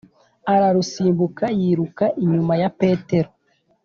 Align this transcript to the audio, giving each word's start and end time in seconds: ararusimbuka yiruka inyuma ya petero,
ararusimbuka 0.53 1.45
yiruka 1.59 2.05
inyuma 2.23 2.53
ya 2.61 2.69
petero, 2.79 3.29